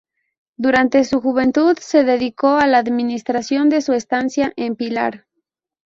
[0.57, 5.27] Durante su juventud se dedicó a la administración de su estancia en Pilar.